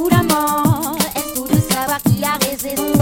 pour 0.00 0.10
la 0.10 0.22
mort. 0.22 0.96
Est-ce 1.14 1.40
que 1.40 1.48
tu 1.48 1.74
savoir 1.74 2.00
qui 2.02 2.24
a 2.24 2.38
raison? 2.38 2.99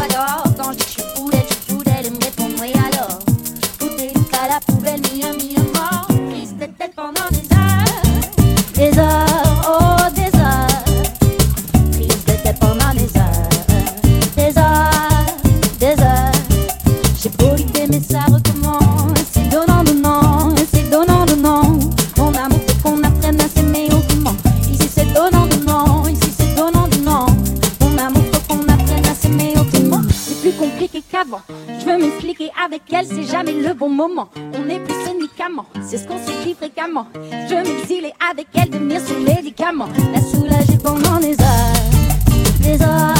Je 31.80 31.84
veux 31.84 31.98
m'expliquer 31.98 32.50
avec 32.64 32.82
elle, 32.92 33.06
c'est 33.06 33.24
jamais 33.24 33.52
le 33.52 33.74
bon 33.74 33.88
moment. 33.88 34.28
On 34.36 34.68
est 34.68 34.80
plus 34.80 34.94
médicament, 35.14 35.66
c'est 35.82 35.98
ce 35.98 36.06
qu'on 36.06 36.18
se 36.18 36.44
dit 36.44 36.54
fréquemment. 36.54 37.06
Je 37.14 37.54
veux 37.54 37.62
m'exiler 37.62 38.12
avec 38.30 38.46
elle, 38.54 38.70
devenir 38.70 39.00
son 39.00 39.20
médicament. 39.20 39.88
La 40.12 40.20
soulager 40.20 40.78
pendant 40.82 41.18
des 41.20 41.32
heures, 41.32 42.60
des 42.60 42.82
heures. 42.82 43.17